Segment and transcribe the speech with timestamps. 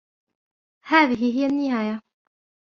[0.83, 2.01] هذه هي النهاية.